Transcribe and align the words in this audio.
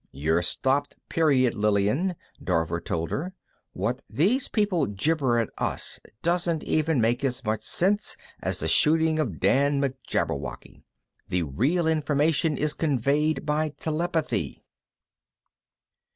"You're 0.11 0.41
stopped, 0.41 0.95
period, 1.09 1.53
Lillian," 1.53 2.15
Dorver 2.43 2.83
told 2.83 3.11
her. 3.11 3.35
"What 3.73 4.01
these 4.09 4.47
people 4.47 4.87
gibber 4.87 5.37
at 5.37 5.51
us 5.59 5.99
doesn't 6.23 6.63
even 6.63 6.99
make 6.99 7.23
as 7.23 7.43
much 7.45 7.61
sense 7.61 8.17
as 8.41 8.61
the 8.61 8.67
Shooting 8.67 9.19
of 9.19 9.39
Dan 9.39 9.79
McJabberwock. 9.79 10.81
The 11.29 11.43
real 11.43 11.85
information 11.85 12.57
is 12.57 12.73
conveyed 12.73 13.45
by 13.45 13.75
telepathy." 13.79 14.63